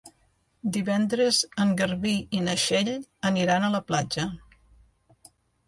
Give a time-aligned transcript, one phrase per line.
[0.77, 2.91] Divendres en Garbí i na Txell
[3.33, 4.29] aniran a la platja.